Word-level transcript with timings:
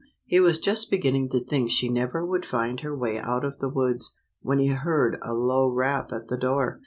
He 0.25 0.39
was 0.39 0.57
just 0.57 0.89
beginning 0.89 1.29
to 1.29 1.39
think 1.39 1.69
she 1.69 1.87
never 1.87 2.25
would 2.25 2.43
find 2.43 2.79
her 2.79 2.97
way 2.97 3.19
out 3.19 3.45
of 3.45 3.59
the 3.59 3.69
woods, 3.69 4.17
when 4.41 4.57
he 4.57 4.69
heard 4.69 5.19
a 5.21 5.35
low 5.35 5.67
rap 5.69 6.11
at 6.11 6.27
the 6.27 6.37
door. 6.37 6.79